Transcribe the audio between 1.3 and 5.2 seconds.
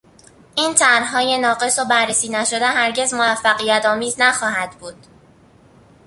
ناقص و بررسی نشده هرگز موفقیتآمیز نخواهد بود